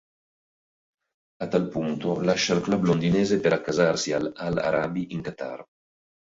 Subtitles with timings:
[1.43, 5.63] A tal punto lascia il club londinese per accasarsi all'Al-Arabi in Qatar.